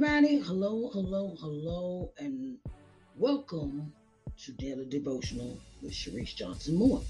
[0.00, 0.38] everybody.
[0.38, 2.56] Hello, hello, hello, and
[3.16, 3.92] welcome
[4.36, 7.02] to Daily Devotional with Sharice Johnson Moore.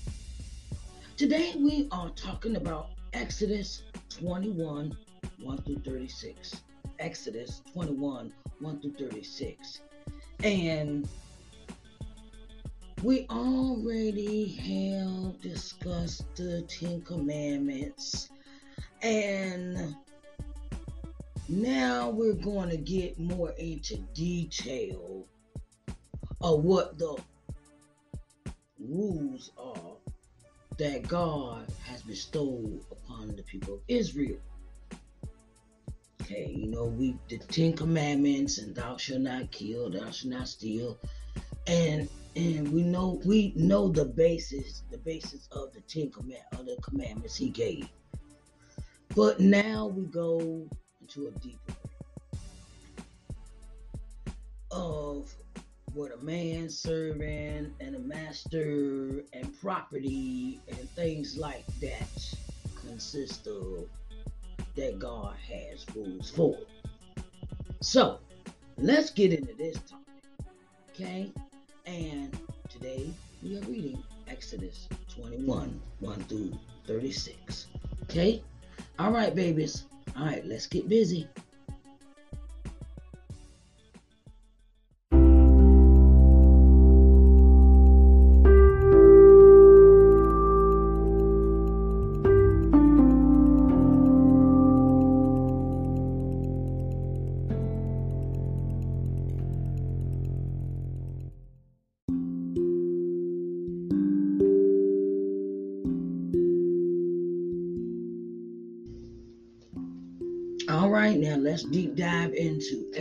[1.18, 4.96] Today we are talking about Exodus 21
[5.38, 6.62] 1 through 36.
[6.98, 9.82] Exodus 21 1 through 36.
[10.42, 11.06] And
[13.02, 18.30] we already have discussed the Ten Commandments
[19.02, 19.94] and
[21.48, 25.26] now we're going to get more into detail
[26.40, 27.16] of what the
[28.78, 29.96] rules are
[30.78, 34.38] that God has bestowed upon the people of Israel.
[36.22, 40.48] Okay, you know, we the Ten Commandments and thou shalt not kill, thou shalt not
[40.48, 40.98] steal,
[41.66, 46.66] and and we know we know the basis, the basis of the Ten Command of
[46.66, 47.88] the commandments he gave.
[49.16, 50.68] But now we go
[51.08, 51.74] into a deeper
[54.70, 55.34] of
[55.94, 62.34] what a man serving and a master and property and things like that
[62.86, 63.88] consist of
[64.76, 66.56] that God has rules for.
[67.80, 68.18] So
[68.76, 70.50] let's get into this topic.
[70.90, 71.32] Okay?
[71.86, 72.38] And
[72.68, 73.10] today
[73.42, 76.52] we are reading Exodus 21 1 through
[76.86, 77.66] 36.
[78.02, 78.42] Okay?
[78.98, 79.84] All right, babies.
[80.16, 81.28] All right, let's get busy.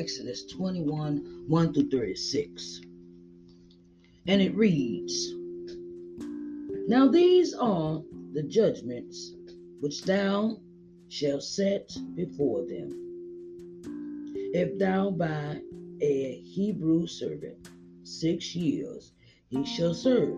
[0.08, 2.80] Exodus 21 1 through 36.
[4.26, 5.34] And it reads
[6.88, 8.02] Now these are
[8.32, 9.34] the judgments
[9.82, 10.62] which thou
[11.10, 12.94] shalt set before them.
[14.54, 15.60] If thou buy
[16.00, 17.70] a Hebrew servant
[18.04, 19.12] six years,
[19.50, 20.38] he shall serve,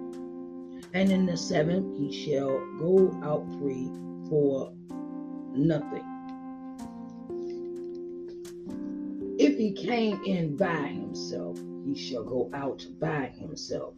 [0.95, 3.88] and in the seventh he shall go out free
[4.31, 4.74] for
[5.54, 6.09] nothing.
[9.69, 11.56] He came in by himself,
[11.86, 13.94] he shall go out by himself.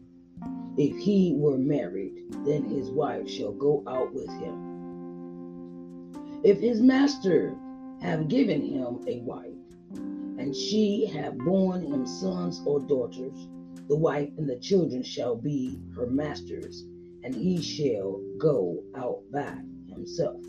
[0.76, 6.12] If he were married, then his wife shall go out with him.
[6.44, 7.56] If his master
[8.02, 9.48] have given him a wife,
[9.94, 13.48] and she have borne him sons or daughters,
[13.88, 16.84] the wife and the children shall be her master's,
[17.24, 19.56] and he shall go out by
[19.88, 20.44] himself.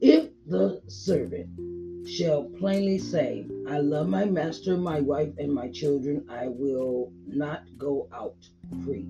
[0.00, 1.48] If the servant
[2.06, 7.64] shall plainly say, I love my master, my wife, and my children, I will not
[7.78, 8.48] go out
[8.84, 9.06] free.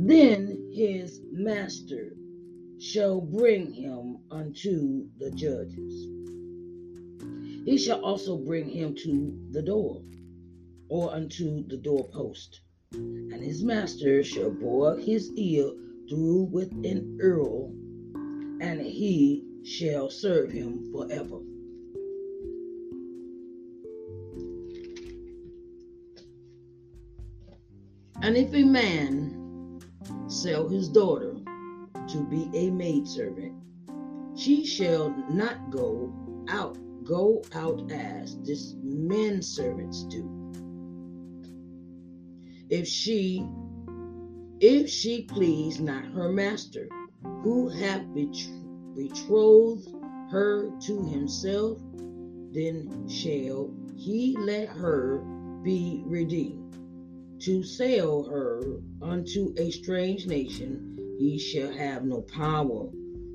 [0.00, 2.16] Then his master
[2.78, 6.06] shall bring him unto the judges.
[7.64, 10.02] He shall also bring him to the door,
[10.88, 12.60] or unto the doorpost,
[12.92, 15.70] and his master shall bore his ear
[16.08, 17.72] through with an earl,
[18.60, 21.38] and he shall serve him forever.
[28.20, 29.80] And if a man
[30.26, 31.36] sell his daughter
[32.08, 33.54] to be a maidservant,
[34.36, 36.12] she shall not go
[36.48, 40.52] out, go out as this men servants do.
[42.70, 43.46] If she
[44.60, 46.88] if she please not her master,
[47.42, 48.02] who hath
[48.98, 49.88] betrothed
[50.28, 51.78] her to himself,
[52.52, 55.18] then shall he let her
[55.62, 56.74] be redeemed.
[57.42, 62.90] To sell her unto a strange nation, he shall have no power,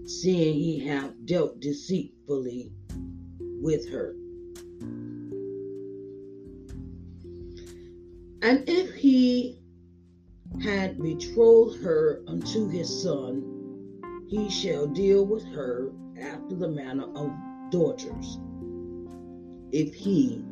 [0.06, 2.74] seeing he hath dealt deceitfully
[3.62, 4.15] with her.
[8.42, 9.60] And if he
[10.62, 13.53] had betrothed her unto his son,
[14.34, 17.32] he shall deal with her after the manner of
[17.70, 18.40] daughters.
[19.72, 20.44] If he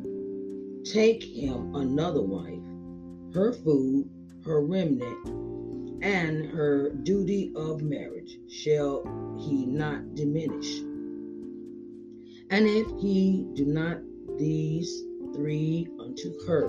[0.84, 2.62] take him another wife,
[3.34, 4.08] her food,
[4.44, 5.26] her remnant,
[6.00, 9.02] and her duty of marriage shall
[9.40, 10.78] he not diminish.
[12.50, 13.98] And if he do not
[14.38, 15.02] these
[15.34, 16.68] three unto her,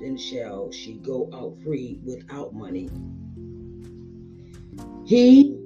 [0.00, 2.88] then shall she go out free without money.
[5.04, 5.61] He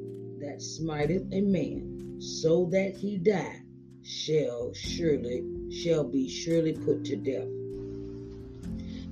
[0.56, 3.60] that smiteth a man so that he die
[4.02, 7.48] shall surely shall be surely put to death.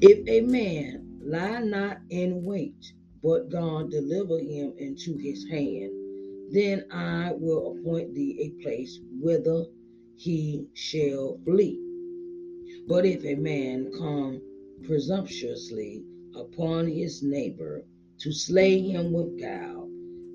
[0.00, 5.92] If a man lie not in wait, but God deliver him into his hand,
[6.50, 9.66] then I will appoint thee a place whither
[10.16, 11.78] he shall flee.
[12.88, 14.40] But if a man come
[14.86, 17.84] presumptuously upon his neighbor
[18.20, 19.83] to slay him with guile,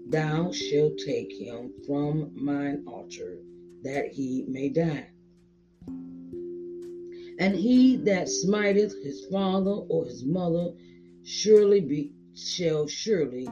[0.10, 3.38] thou shalt take him from mine altar,
[3.84, 5.08] that he may die.
[7.39, 10.74] And he that smiteth his father or his mother
[11.24, 13.48] surely be shall surely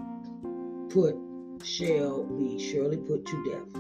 [0.90, 1.16] put
[1.64, 3.76] shall be surely put to death.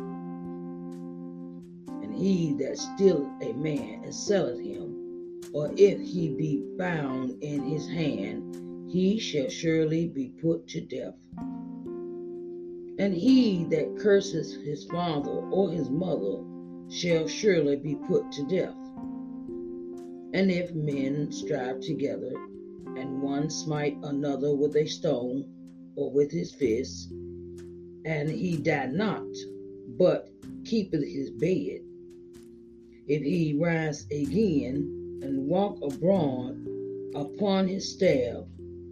[2.03, 7.63] And he that stealeth a man and selleth him, or if he be found in
[7.63, 11.15] his hand, he shall surely be put to death.
[12.99, 16.43] And he that curses his father or his mother
[16.89, 18.75] shall surely be put to death.
[20.33, 22.33] And if men strive together,
[22.95, 25.45] and one smite another with a stone
[25.95, 27.11] or with his fist,
[28.05, 29.27] and he die not,
[29.97, 30.29] but
[30.65, 31.81] keepeth his bed,
[33.07, 36.67] if he rise again and walk abroad
[37.15, 38.43] upon his staff,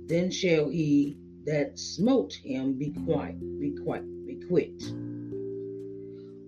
[0.08, 4.84] then shall he that smote him be quiet, be quiet, be quit.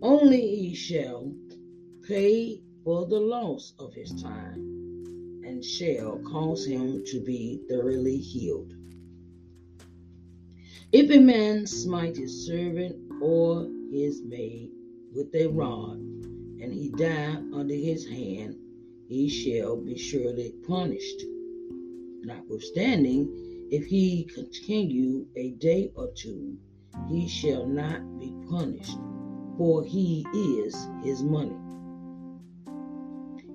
[0.01, 1.34] Only he shall
[2.08, 8.74] pay for the loss of his time, and shall cause him to be thoroughly healed.
[10.92, 14.72] If a man smite his servant or his maid
[15.13, 18.56] with a rod, and he die under his hand,
[19.08, 21.22] he shall be surely punished.
[22.24, 26.57] Notwithstanding, if he continue a day or two,
[27.09, 28.97] he shall not be punished.
[29.57, 31.55] for he is his money.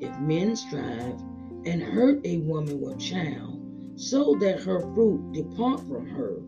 [0.00, 1.20] If men strive
[1.64, 3.60] and hurt a woman with child,
[3.94, 6.42] so that her fruit depart from her,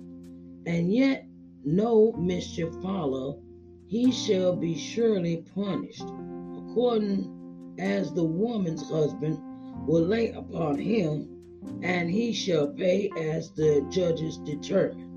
[0.67, 1.29] and yet
[1.65, 3.41] no mischief follow,
[3.87, 7.31] he shall be surely punished, according
[7.79, 9.39] as the woman's husband
[9.87, 11.34] will lay upon him,
[11.83, 15.11] and he shall pay as the judges determine.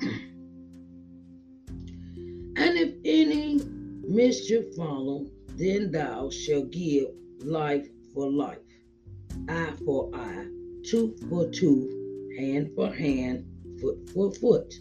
[2.56, 3.60] and if any
[4.06, 7.06] mischief follow, then thou shalt give
[7.40, 8.58] life for life,
[9.48, 10.46] eye for eye,
[10.84, 11.90] tooth for tooth,
[12.38, 13.44] hand for hand,
[13.80, 14.74] foot for foot,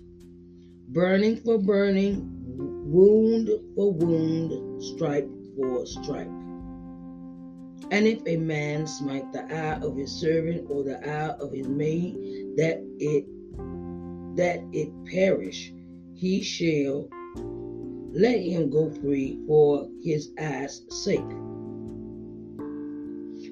[0.89, 6.42] burning for burning, wound for wound, stripe for stripe.
[7.91, 11.67] And if a man smite the eye of his servant or the eye of his
[11.67, 12.15] maid,
[12.57, 13.25] that it
[14.35, 15.71] that it perish,
[16.15, 17.09] he shall
[18.11, 21.19] let him go free for his eye's sake.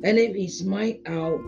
[0.03, 1.39] And if he smite out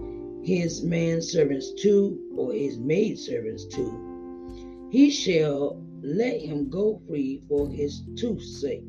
[0.43, 8.03] his manservants too, or his maidservants too, he shall let him go free for his
[8.15, 8.83] tooth's sake.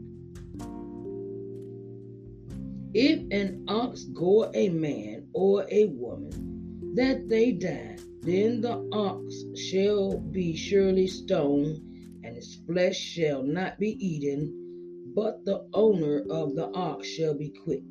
[2.96, 9.44] If an ox gore a man or a woman, that they die, then the ox
[9.58, 11.80] shall be surely stoned,
[12.22, 17.48] and his flesh shall not be eaten, but the owner of the ox shall be
[17.64, 17.82] quit.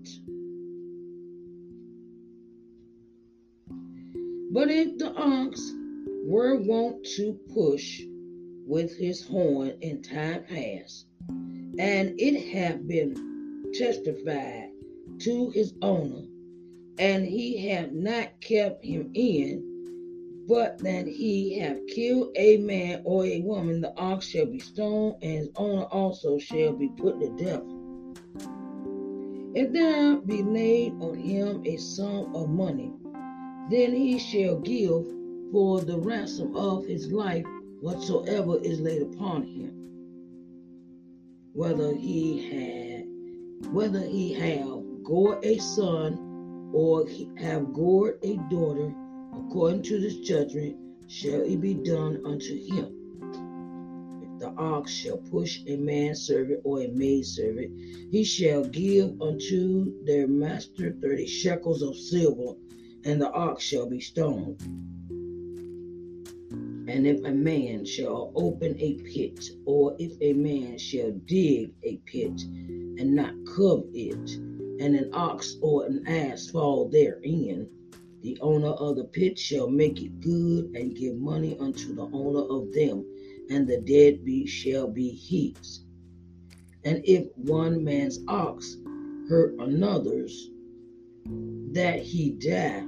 [4.53, 5.69] But if the ox
[6.25, 8.01] were wont to push
[8.65, 11.07] with his horn in time past,
[11.77, 14.62] and it have been testified
[15.19, 16.27] to his owner,
[16.97, 23.25] and he have not kept him in, but that he have killed a man or
[23.25, 27.29] a woman, the ox shall be stoned, and his owner also shall be put to
[27.43, 27.63] death.
[29.55, 32.91] If there be laid on him a sum of money,
[33.69, 35.05] then he shall give
[35.51, 37.45] for the ransom of his life
[37.79, 39.71] whatsoever is laid upon him.
[41.53, 44.72] Whether he had, whether he have
[45.03, 47.05] gored a son or
[47.37, 48.93] have gored a daughter,
[49.33, 52.87] according to this judgment shall it be done unto him.
[54.23, 57.79] If the ox shall push a manservant or a maidservant,
[58.11, 62.55] he shall give unto their master thirty shekels of silver,
[63.05, 64.61] and the ox shall be stoned.
[66.85, 71.97] And if a man shall open a pit, or if a man shall dig a
[72.05, 74.37] pit and not cover it,
[74.79, 77.67] and an ox or an ass fall therein,
[78.21, 82.39] the owner of the pit shall make it good and give money unto the owner
[82.39, 83.05] of them,
[83.49, 85.83] and the dead beast shall be his.
[86.85, 88.77] And if one man's ox
[89.27, 90.49] hurt another's,
[91.73, 92.85] that he die,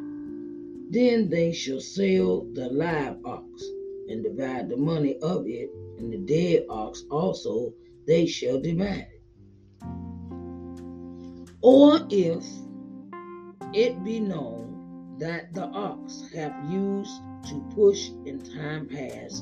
[0.90, 3.64] then they shall sell the live ox
[4.08, 7.74] and divide the money of it, and the dead ox also
[8.06, 9.15] they shall divide.
[11.68, 12.46] Or if
[13.74, 17.20] it be known that the ox have used
[17.50, 19.42] to push in time past,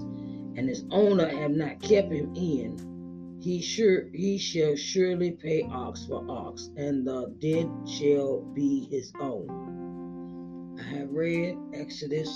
[0.56, 6.06] and his owner have not kept him in, he sure he shall surely pay ox
[6.06, 10.80] for ox, and the dead shall be his own.
[10.80, 12.30] I have read Exodus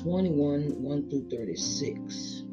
[0.00, 2.44] 21 1 through 36.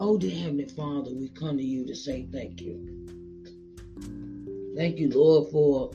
[0.00, 2.97] Oh, dear Heavenly Father, we come to you to say thank you.
[4.78, 5.90] Thank you, Lord, for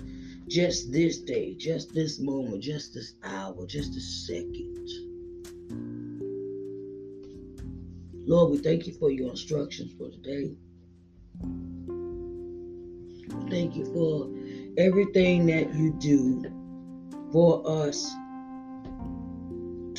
[0.49, 4.89] just this day, just this moment, just this hour, just a second.
[8.25, 10.51] Lord, we thank you for your instructions for today.
[13.49, 14.29] Thank you for
[14.77, 16.43] everything that you do
[17.31, 18.05] for us,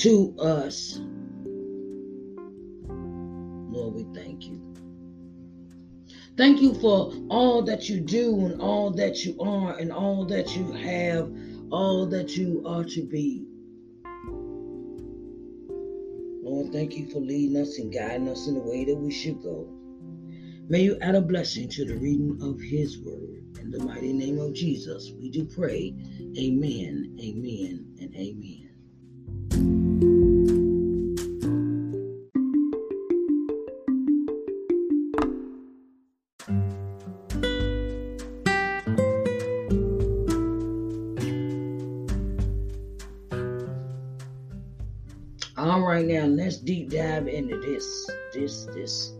[0.02, 1.00] to us.
[3.70, 4.63] Lord, we thank you.
[6.36, 10.56] Thank you for all that you do and all that you are and all that
[10.56, 11.32] you have,
[11.70, 13.46] all that you are to be.
[16.42, 19.40] Lord, thank you for leading us and guiding us in the way that we should
[19.42, 19.68] go.
[20.68, 23.44] May you add a blessing to the reading of His word.
[23.60, 25.94] In the mighty name of Jesus, we do pray.
[26.36, 28.63] Amen, amen, and amen.
[46.54, 49.12] Let's deep dive into this, this, this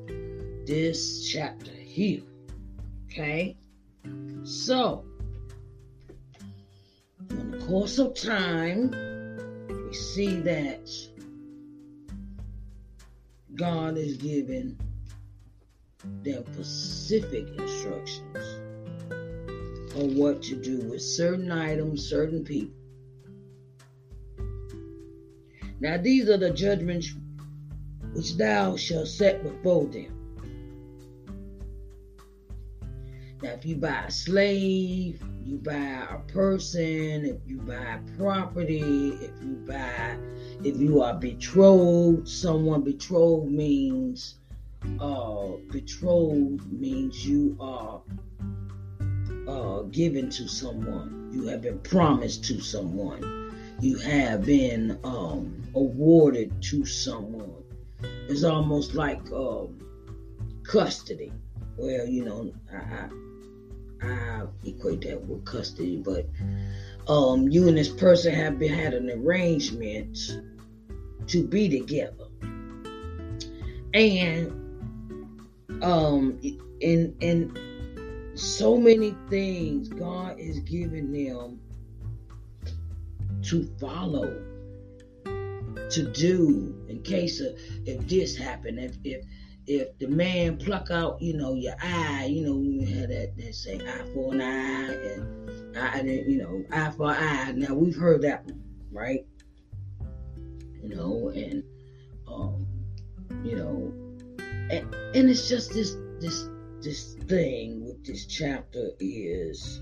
[0.67, 2.23] this chapter here.
[3.11, 3.57] Okay?
[4.45, 5.05] So,
[7.31, 8.91] in the course of time,
[9.69, 10.89] we see that
[13.57, 14.79] God is giving
[16.23, 18.47] them specific instructions
[19.97, 22.77] on what to do with certain items, certain people.
[25.81, 27.13] Now, these are the judgments
[28.15, 30.25] which thou shalt set before them.
[33.43, 39.31] Now, if you buy a slave, you buy a person, if you buy property, if
[39.43, 40.17] you buy,
[40.63, 44.37] if you are betrothed, someone betrothed means,
[44.99, 48.01] uh, betrothed means you are
[49.47, 51.31] uh, given to someone.
[51.33, 53.53] You have been promised to someone.
[53.81, 57.64] You have been um, awarded to someone.
[58.29, 59.79] It's almost like um,
[60.63, 61.33] custody.
[61.77, 66.27] Well, you know, I, I, I equate that with custody, but
[67.09, 70.19] um, you and this person have been had an arrangement
[71.27, 72.27] to be together,
[73.93, 74.51] and
[75.83, 76.39] um,
[76.81, 81.61] in in so many things God is giving them
[83.43, 84.43] to follow,
[85.91, 89.25] to do in case of if this happened, if if
[89.67, 93.55] if the man pluck out, you know, your eye, you know, we had that that
[93.55, 97.53] say eye for an eye and eye, you know, eye for eye.
[97.53, 99.27] Now we've heard that one, right?
[100.83, 101.63] You know, and
[102.29, 102.67] um,
[103.43, 103.93] you know,
[104.71, 106.49] and, and it's just this this
[106.83, 109.81] this thing with this chapter is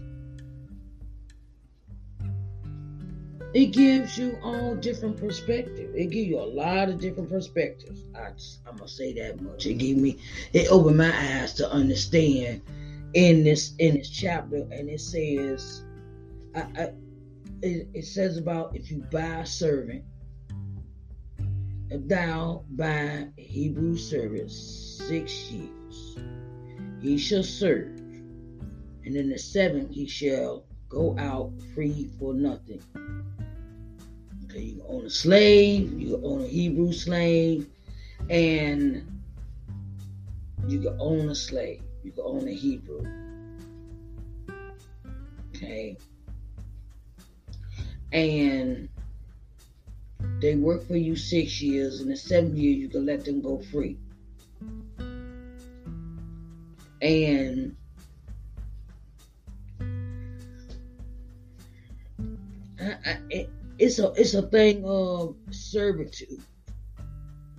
[3.55, 5.95] it gives you all different perspective.
[5.95, 8.03] It gives you a lot of different perspectives.
[8.15, 8.29] I
[8.69, 9.67] am gonna say that much.
[9.67, 10.19] It gave me,
[10.53, 12.63] it opened my eyes to understand
[13.15, 15.83] in this in this chapter, and it says,
[16.55, 16.93] I, I
[17.63, 20.05] it, it says about if you buy a servant,
[21.91, 26.17] if thou buy Hebrew servant six years,
[27.03, 27.99] he shall serve,
[29.05, 32.83] and in the seventh he shall go out free for nothing.
[34.61, 37.69] You own a slave, you own a Hebrew slave,
[38.29, 39.23] and
[40.69, 43.05] you can own a slave, you can own a Hebrew.
[45.55, 45.97] Okay.
[48.13, 48.89] And
[50.41, 53.63] they work for you six years, and the seventh year you can let them go
[53.63, 53.97] free.
[57.01, 57.77] And
[62.81, 63.51] I, I, it,
[63.83, 66.41] it's a it's a thing of servitude.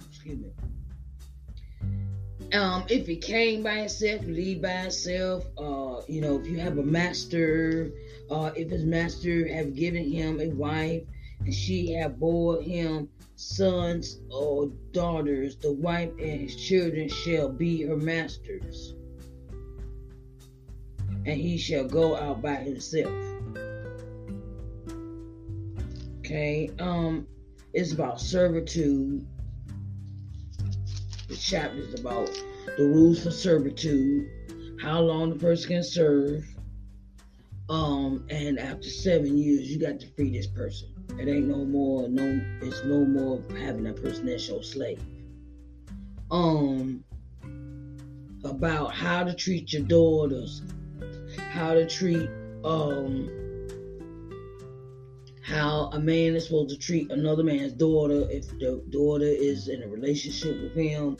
[0.10, 0.52] Excuse me.
[2.54, 6.78] Um, if he came by himself, leave by himself, uh, you know, if you have
[6.78, 7.92] a master,
[8.30, 11.04] uh, if his master have given him a wife
[11.42, 17.82] and she have bore him sons or daughters, the wife and his children shall be
[17.82, 18.94] her masters,
[21.26, 23.12] and he shall go out by himself.
[26.34, 27.28] Okay, um,
[27.76, 29.24] it's about servitude.
[31.28, 32.28] The chapter is about
[32.76, 34.28] the rules for servitude,
[34.82, 36.44] how long the person can serve.
[37.70, 40.90] Um, and after seven years, you got to free this person.
[41.20, 45.00] It ain't no more, no, it's no more having that person as your slave.
[46.32, 47.04] Um,
[48.44, 50.64] about how to treat your daughters,
[51.52, 52.28] how to treat,
[52.64, 53.43] um,
[55.54, 59.84] how a man is supposed to treat another man's daughter if the daughter is in
[59.84, 61.18] a relationship with him,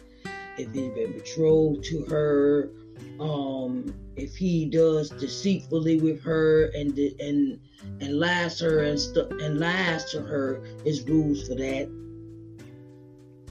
[0.58, 2.72] if he's been betrothed to her,
[3.20, 7.60] um, if he does deceitfully with her and and
[8.02, 11.88] and lies her and st- and lies to her, is rules for that.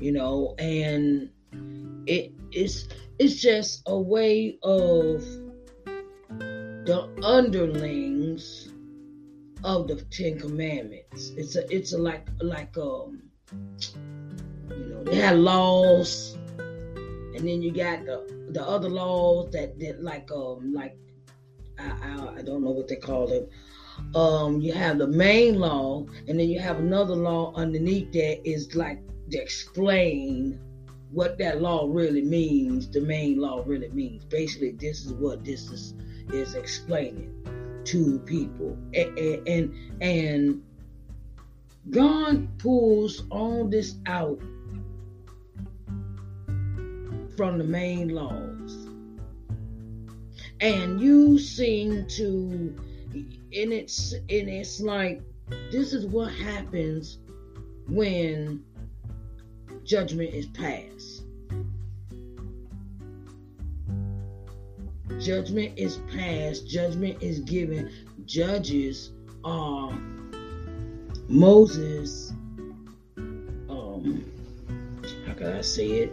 [0.00, 1.30] You know, and
[2.06, 5.22] it is it's just a way of
[6.84, 8.11] the underlings
[9.64, 11.30] of the Ten Commandments.
[11.36, 13.22] It's a it's a like like um
[14.70, 20.00] you know they had laws and then you got the the other laws that did
[20.00, 20.96] like um like
[21.78, 23.46] I, I I don't know what they call them.
[24.14, 28.74] Um you have the main law and then you have another law underneath that is
[28.74, 30.58] like to explain
[31.10, 34.24] what that law really means, the main law really means.
[34.24, 35.94] Basically this is what this is
[36.32, 37.30] is explaining
[37.84, 39.18] to people and,
[39.48, 40.62] and and
[41.90, 44.40] God pulls all this out
[47.36, 48.88] from the main laws.
[50.60, 52.76] And you seem to
[53.14, 55.22] and it's and it's like
[55.70, 57.18] this is what happens
[57.88, 58.64] when
[59.84, 61.21] judgment is passed.
[65.22, 67.90] Judgment is passed, judgment is given.
[68.24, 69.12] Judges
[69.44, 69.92] are
[71.28, 72.32] Moses
[73.68, 74.24] um
[75.24, 76.12] how can I say it?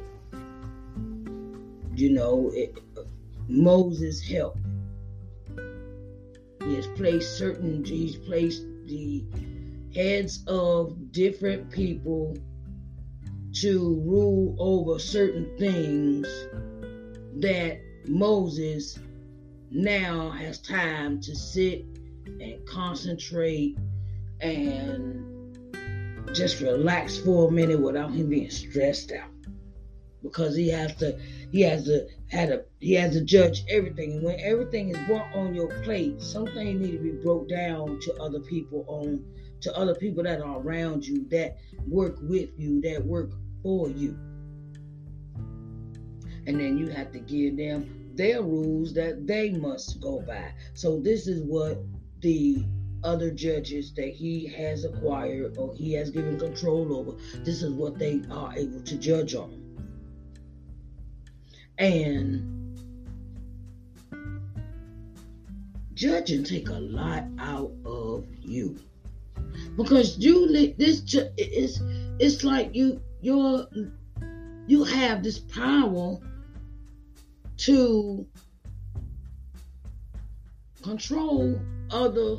[1.95, 2.77] You know, it,
[3.47, 4.59] Moses helped.
[6.63, 9.25] He has placed certain, he's placed the
[9.95, 12.37] heads of different people
[13.53, 16.27] to rule over certain things
[17.37, 18.97] that Moses
[19.69, 21.85] now has time to sit
[22.25, 23.77] and concentrate
[24.41, 25.55] and
[26.33, 29.29] just relax for a minute without him being stressed out.
[30.23, 31.19] Because he has to
[31.51, 34.13] he has to had a he has to judge everything.
[34.13, 38.13] And when everything is brought on your plate something need to be broke down to
[38.15, 39.23] other people on
[39.61, 43.29] to other people that are around you that work with you that work
[43.61, 44.17] for you.
[46.47, 50.51] And then you have to give them their rules that they must go by.
[50.73, 51.81] So this is what
[52.19, 52.65] the
[53.01, 57.13] other judges that he has acquired or he has given control over
[57.45, 59.63] this is what they are able to judge on.
[61.77, 62.77] And
[65.93, 68.77] judging take a lot out of you.
[69.77, 71.81] Because you this is
[72.19, 73.65] it's like you you're
[74.67, 76.19] you have this power
[77.59, 78.25] to
[80.81, 81.59] control
[81.91, 82.37] other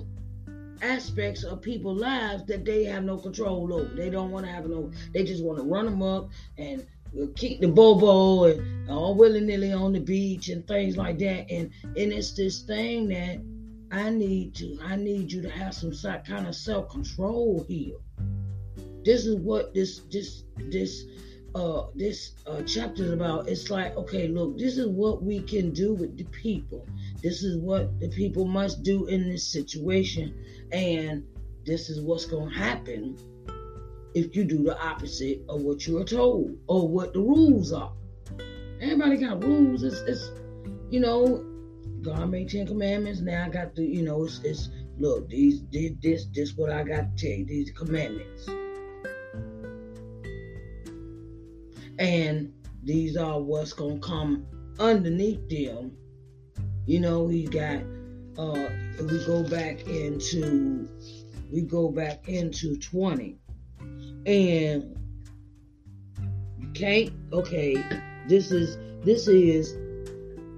[0.83, 3.95] aspects of people's lives that they have no control over.
[3.95, 4.91] They don't want to have no.
[5.13, 6.87] They just want to run them up and
[7.21, 11.19] uh, keep the bobo and uh, all willy nilly on the beach and things like
[11.19, 11.51] that.
[11.51, 13.41] And and it's this thing that
[13.91, 14.79] I need to.
[14.83, 15.93] I need you to have some
[16.25, 17.97] kind of self control here.
[19.05, 21.05] This is what this this this
[21.55, 23.49] uh this uh chapter is about.
[23.49, 26.87] It's like okay, look, this is what we can do with the people.
[27.23, 30.35] This is what the people must do in this situation,
[30.73, 31.25] and
[31.67, 33.17] this is what's gonna happen
[34.15, 37.93] if you do the opposite of what you are told or what the rules are.
[38.81, 39.83] Everybody got rules.
[39.83, 40.31] It's, it's
[40.91, 41.45] you know,
[42.03, 43.21] God made Ten Commandments.
[43.21, 46.83] Now I got the, you know, it's, it's look, these, this, this, this, what I
[46.83, 48.49] got to tell you, these commandments.
[52.01, 54.47] And these are what's gonna come
[54.81, 55.97] underneath them.
[56.87, 57.83] You know, he got
[58.39, 58.69] uh
[59.03, 60.89] we go back into
[61.53, 63.37] we go back into 20
[64.27, 64.97] and
[66.59, 67.75] you can't okay
[68.29, 69.75] this is this is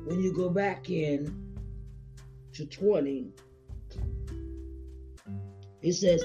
[0.04, 1.54] when you go back in
[2.52, 3.30] to 20
[5.80, 6.22] it says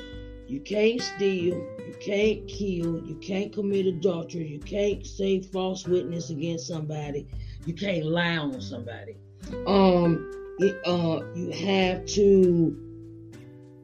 [0.48, 6.30] you can't steal you can't kill you can't commit adultery you can't say false witness
[6.30, 7.28] against somebody
[7.66, 9.18] you can't lie on somebody
[9.66, 12.88] um it, uh you have to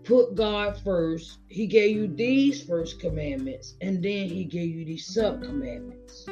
[0.03, 1.39] put God first.
[1.47, 6.25] He gave you these first commandments, and then he gave you these sub commandments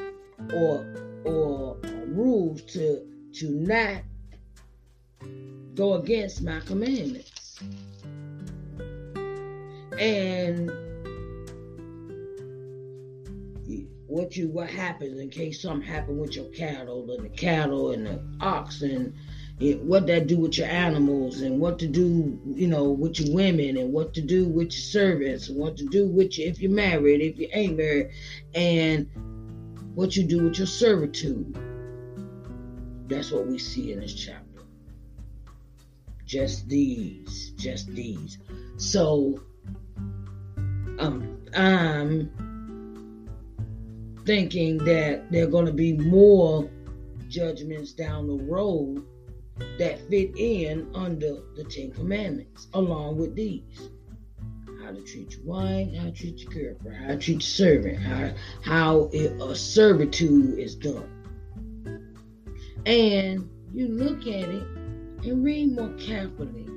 [0.53, 0.85] or
[1.25, 4.03] or rules to to not
[5.75, 7.59] go against my commandments.
[10.01, 10.69] And
[14.07, 18.05] what you what happens in case something happened with your cattle and the cattle and
[18.05, 19.13] the oxen
[19.83, 23.77] what that do with your animals and what to do, you know, with your women
[23.77, 26.71] and what to do with your servants and what to do with you if you're
[26.71, 28.09] married, if you ain't married,
[28.55, 29.07] and
[29.93, 31.55] what you do with your servitude.
[33.07, 34.63] That's what we see in this chapter.
[36.25, 38.39] Just these, just these.
[38.77, 39.41] So,
[41.01, 42.29] um, I'm
[44.25, 46.69] thinking that there are going to be more
[47.27, 49.03] judgments down the road
[49.79, 53.89] that fit in under the Ten Commandments, along with these.
[54.83, 57.97] How to treat your wife, how to treat your girlfriend, how to treat your servant,
[57.97, 58.33] how,
[58.63, 61.09] how it, a servitude is done.
[62.85, 64.63] And you look at it
[65.23, 66.67] and read more carefully,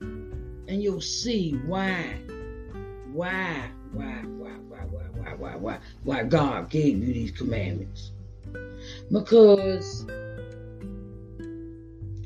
[0.00, 2.18] and you'll see why,
[3.16, 8.12] why, why, why, why, why, why, why, why, why God gave you these commandments.
[9.10, 10.06] Because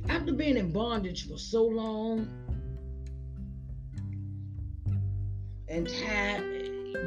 [0.08, 2.28] after being in bondage for so long
[5.68, 6.56] and tied,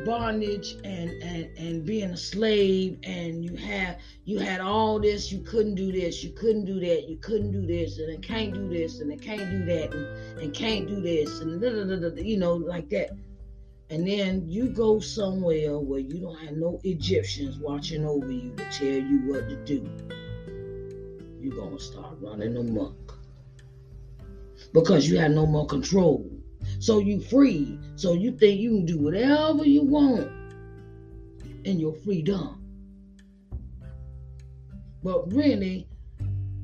[0.05, 5.39] bondage and and and being a slave and you have you had all this you
[5.39, 8.67] couldn't do this you couldn't do that you couldn't do this and it can't do
[8.69, 12.21] this and it can't do that and, and can't do this and da, da, da,
[12.21, 13.11] you know like that
[13.93, 18.63] and then you go somewhere where you don't have no Egyptians watching over you to
[18.71, 19.89] tell you what to do
[21.39, 23.17] you're gonna start running amok
[24.73, 26.29] because you have no more control
[26.79, 27.79] so you free.
[27.95, 30.29] So you think you can do whatever you want
[31.63, 32.61] in your freedom.
[35.03, 35.87] But really,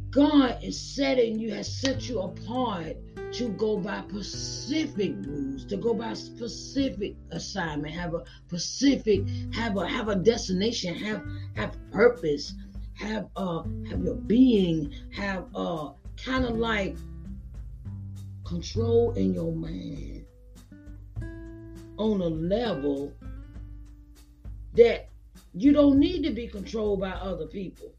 [0.09, 2.97] God is setting you, has set you apart
[3.31, 9.87] to go by specific rules, to go by specific assignment, have a specific, have a
[9.87, 11.21] have a destination, have
[11.55, 12.53] have purpose,
[12.95, 16.97] have uh have your being, have uh kind of like
[18.43, 20.25] control in your mind
[21.97, 23.13] on a level
[24.73, 25.09] that
[25.53, 27.93] you don't need to be controlled by other people.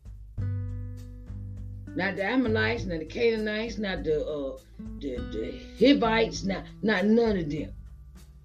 [1.96, 4.59] Not the Ammonites, not the Canaanites, not the uh,
[5.00, 7.72] the, the Hivites, not not none of them.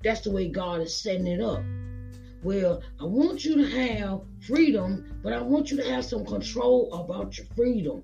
[0.03, 1.63] That's the way God is setting it up.
[2.43, 6.93] Well, I want you to have freedom, but I want you to have some control
[6.93, 8.03] about your freedom.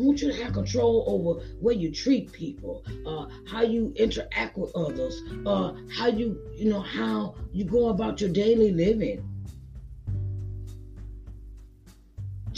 [0.00, 4.56] I want you to have control over where you treat people, uh, how you interact
[4.56, 9.26] with others, uh, how you, you know, how you go about your daily living.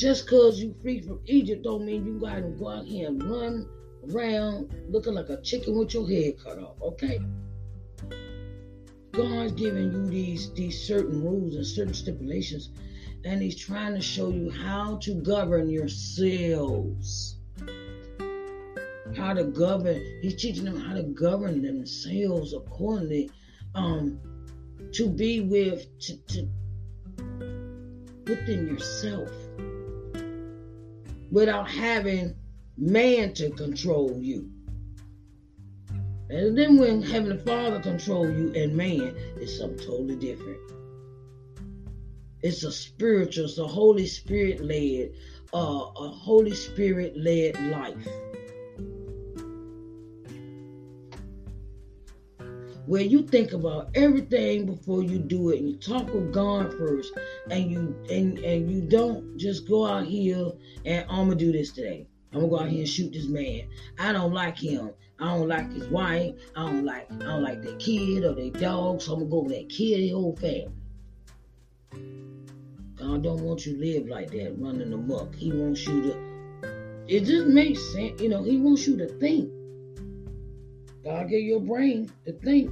[0.03, 3.69] Just because you free from Egypt don't mean you gotta go out here and run
[4.11, 7.21] around looking like a chicken with your head cut off, okay?
[9.13, 12.71] God's giving you these these certain rules and certain stipulations
[13.25, 17.37] and he's trying to show you how to govern yourselves.
[19.17, 20.03] How to govern.
[20.21, 23.31] He's teaching them how to govern themselves accordingly.
[23.77, 24.19] Um,
[24.95, 26.49] to be with to, to
[28.27, 29.31] within yourself
[31.33, 32.37] without having
[32.77, 34.51] man to control you.
[36.29, 40.59] And then when having the Father control you and man is something totally different.
[42.43, 45.13] It's a spiritual, it's a Holy Spirit led,
[45.55, 48.09] uh, a Holy Spirit led life.
[52.93, 57.15] Where you think about everything before you do it, and you talk with God first,
[57.51, 60.51] and you and and you don't just go out here
[60.85, 62.07] and I'm gonna do this today.
[62.35, 63.63] I'm gonna go out here and shoot this man.
[63.99, 64.91] I don't like him.
[65.19, 66.35] I don't like his wife.
[66.55, 69.01] I don't like I don't like their kid or their dog.
[69.01, 70.69] So I'm gonna go over that kid, the whole family.
[72.97, 75.35] God don't want you to live like that, running amok.
[75.35, 77.05] He wants you to.
[77.09, 78.43] It just makes sense, you know.
[78.43, 79.51] He wants you to think.
[81.05, 82.71] God gave your brain to think,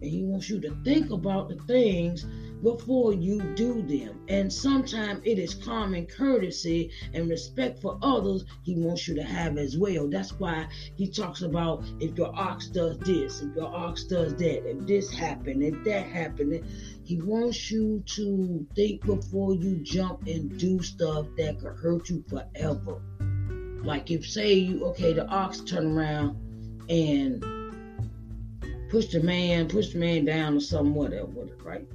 [0.00, 2.26] and He wants you to think about the things
[2.64, 4.18] before you do them.
[4.28, 9.58] And sometimes it is common courtesy and respect for others he wants you to have
[9.58, 10.08] as well.
[10.08, 14.68] That's why he talks about if your ox does this, if your ox does that,
[14.68, 16.64] if this happened, if that happened.
[17.04, 22.24] He wants you to think before you jump and do stuff that could hurt you
[22.28, 23.02] forever.
[23.84, 26.38] Like if say you okay, the ox turn around
[26.88, 27.44] and
[28.88, 31.86] push the man, push the man down or something, whatever, right?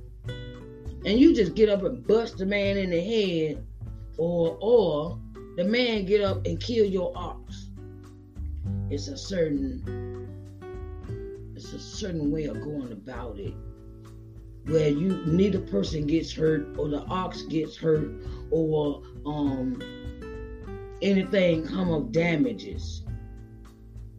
[1.05, 3.65] And you just get up and bust the man in the head,
[4.17, 5.19] or or
[5.55, 7.71] the man get up and kill your ox.
[8.89, 10.09] It's a certain
[11.55, 13.53] it's a certain way of going about it
[14.65, 18.11] where you neither person gets hurt or the ox gets hurt
[18.51, 19.81] or um
[21.01, 23.03] anything come of damages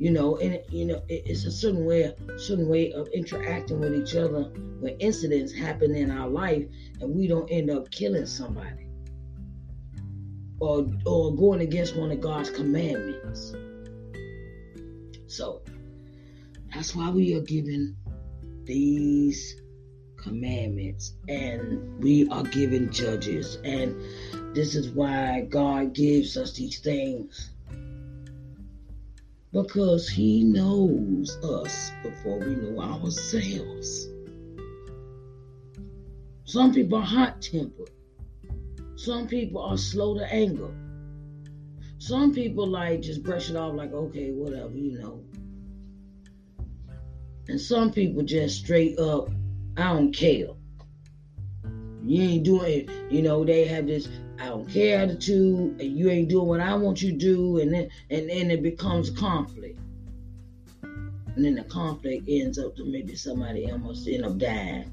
[0.00, 4.16] you know and you know it's a certain way certain way of interacting with each
[4.16, 4.44] other
[4.80, 6.64] when incidents happen in our life
[7.00, 8.88] and we don't end up killing somebody
[10.58, 13.54] or or going against one of god's commandments.
[15.26, 15.62] So
[16.72, 17.96] that's why we are given
[18.64, 19.60] these
[20.16, 23.58] commandments and we are given judges.
[23.64, 24.00] And
[24.54, 27.50] this is why god gives us these things
[29.52, 34.08] because he knows us before we know ourselves.
[36.44, 37.90] Some people are hot tempered.
[38.96, 40.74] Some people are slow to anger.
[41.98, 45.24] Some people like just brush it off like, okay, whatever, you know.
[47.48, 49.30] And some people just straight up,
[49.76, 50.48] I don't care.
[52.04, 52.90] You ain't doing it.
[53.12, 54.08] You know, they have this
[54.40, 57.72] I don't care attitude, and you ain't doing what I want you to do, and
[57.72, 59.78] then and then it becomes conflict.
[61.36, 64.90] and then the conflict ends up to maybe somebody almost end up dying.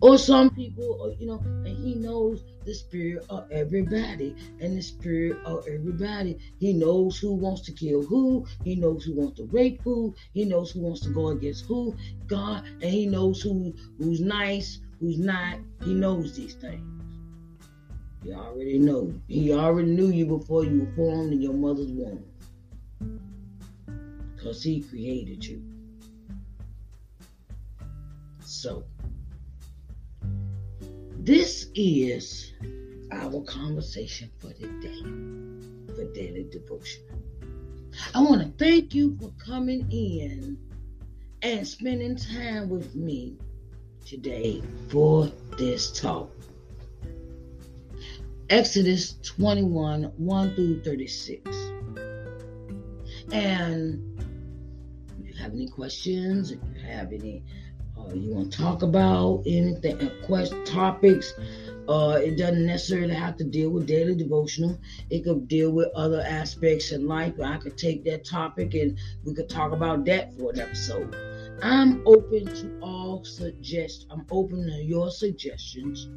[0.00, 5.38] Or some people, you know, and he knows the spirit of everybody and the spirit
[5.46, 6.38] of everybody.
[6.58, 8.46] He knows who wants to kill who.
[8.64, 10.14] He knows who wants to rape who.
[10.34, 11.96] He knows who wants to go against who.
[12.26, 15.58] God, and he knows who who's nice, who's not.
[15.84, 17.03] He knows these things.
[18.24, 19.12] You already know.
[19.28, 22.24] He already knew you before you were formed in your mother's womb.
[24.34, 25.62] Because he created you.
[28.40, 28.84] So,
[31.18, 32.52] this is
[33.12, 35.02] our conversation for today,
[35.94, 37.02] for daily devotion.
[38.14, 40.58] I want to thank you for coming in
[41.42, 43.36] and spending time with me
[44.06, 46.30] today for this talk.
[48.50, 51.56] Exodus 21 1 through 36.
[53.32, 54.20] And
[55.20, 57.42] if you have any questions, if you have any
[57.96, 61.32] uh, you want to talk about anything, uh, quest topics.
[61.88, 64.78] Uh, it doesn't necessarily have to deal with daily devotional.
[65.10, 67.34] It could deal with other aspects in life.
[67.42, 71.14] I could take that topic and we could talk about that for an episode.
[71.62, 74.06] I'm open to all suggest.
[74.10, 76.08] I'm open to your suggestions,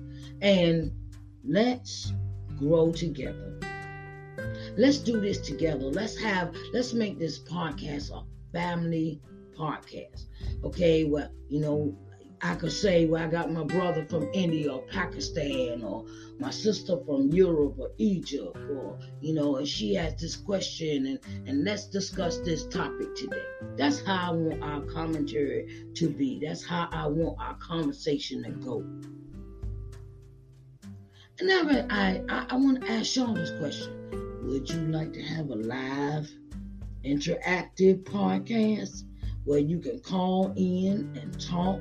[0.41, 0.91] and
[1.47, 2.13] let's
[2.57, 3.59] grow together.
[4.77, 5.85] Let's do this together.
[5.85, 6.53] Let's have.
[6.73, 9.21] Let's make this podcast a family
[9.57, 10.25] podcast.
[10.63, 11.95] Okay, well, you know,
[12.41, 16.05] I could say, well, I got my brother from India or Pakistan or
[16.39, 21.47] my sister from Europe or Egypt or, you know, and she has this question and,
[21.47, 23.41] and let's discuss this topic today.
[23.75, 26.39] That's how I want our commentary to be.
[26.45, 28.85] That's how I want our conversation to go.
[31.39, 33.93] And now I, I, I want to ask y'all this question.
[34.43, 36.29] Would you like to have a live
[37.03, 39.03] interactive podcast?
[39.47, 41.79] where you can call in and talk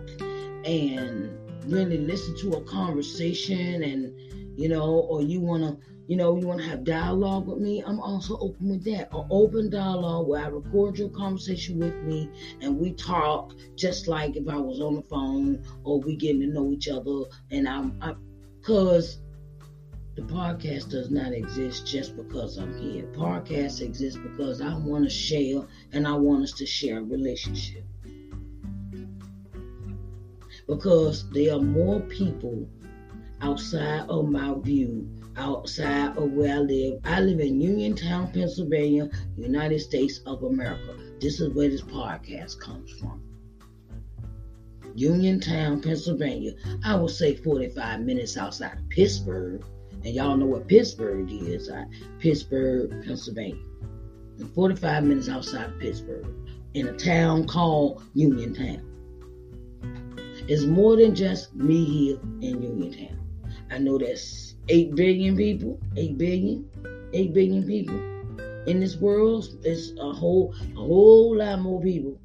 [0.65, 1.29] and
[1.67, 4.15] really listen to a conversation and
[4.57, 7.83] you know or you want to you know you want to have dialogue with me
[7.85, 12.31] i'm also open with that an open dialogue where i record your conversation with me
[12.61, 16.47] and we talk just like if i was on the phone or we getting to
[16.47, 18.01] know each other and i'm
[18.61, 19.19] because
[20.17, 23.05] the podcast does not exist just because I'm here.
[23.13, 25.61] Podcast exists because I want to share
[25.93, 27.85] and I want us to share a relationship.
[30.67, 32.67] Because there are more people
[33.43, 37.01] outside of my view, outside of where I live.
[37.05, 40.97] I live in Uniontown, Pennsylvania, United States of America.
[41.21, 43.23] This is where this podcast comes from.
[44.95, 46.53] Uniontown, Pennsylvania.
[46.83, 49.63] I would say 45 minutes outside of Pittsburgh
[50.05, 51.71] and y'all know what Pittsburgh is?
[52.19, 53.63] Pittsburgh, Pennsylvania.
[54.39, 56.27] And 45 minutes outside of Pittsburgh,
[56.75, 58.83] in a town called Uniontown.
[60.49, 63.19] It's more than just me here in Uniontown.
[63.71, 66.69] I know that's 8 billion people, 8 billion,
[67.13, 67.99] 8 billion people
[68.67, 69.49] in this world.
[69.63, 72.21] It's a whole, a whole lot more people,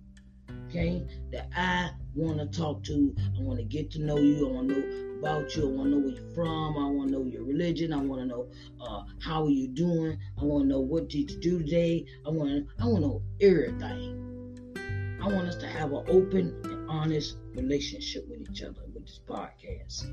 [0.68, 3.16] okay, that I want to talk to.
[3.38, 4.48] I want to get to know you.
[4.48, 5.64] I want to know about you.
[5.64, 6.78] I want to know where you're from.
[6.78, 7.94] I want to know your religion.
[7.94, 8.48] I want to know
[8.82, 10.18] uh, how are you doing.
[10.40, 12.06] I want to know what did you do today.
[12.26, 12.84] I want to.
[12.84, 15.20] I want to know everything.
[15.22, 19.20] I want us to have an open and honest relationship with each other with this
[19.28, 20.10] podcast.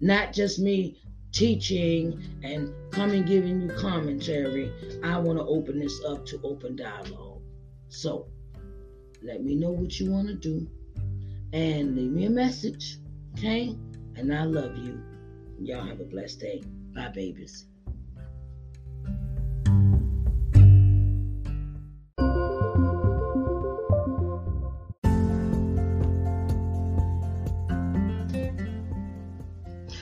[0.00, 1.00] Not just me
[1.32, 4.72] teaching and coming giving you commentary.
[5.04, 7.42] I want to open this up to open dialogue.
[7.88, 8.26] So
[9.22, 10.68] let me know what you want to do
[11.52, 12.98] and leave me a message.
[13.36, 13.76] Okay?
[14.16, 15.00] And I love you.
[15.60, 16.62] Y'all have a blessed day.
[16.94, 17.66] Bye, babies.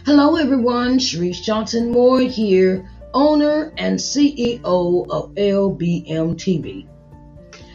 [0.04, 0.98] Hello, everyone.
[0.98, 4.62] Sharice Johnson Moore here, owner and CEO
[5.10, 6.86] of LBM TV.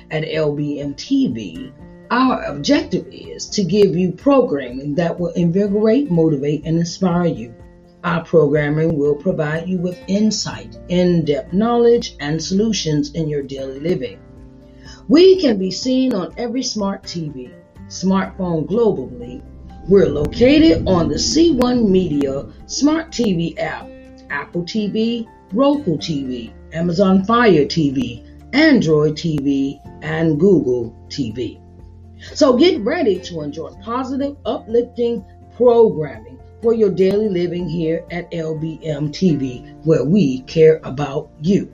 [0.10, 1.74] At LBM TV,
[2.12, 7.56] our objective is to give you programming that will invigorate, motivate, and inspire you.
[8.04, 13.80] Our programming will provide you with insight, in depth knowledge, and solutions in your daily
[13.80, 14.20] living.
[15.08, 17.54] We can be seen on every smart TV,
[17.88, 19.42] smartphone globally.
[19.88, 23.88] We're located on the C1 Media Smart TV app,
[24.30, 31.62] Apple TV, Roku TV, Amazon Fire TV, Android TV, and Google TV.
[32.34, 39.10] So get ready to enjoy positive, uplifting programming for your daily living here at LBM
[39.10, 41.74] TV, where we care about you.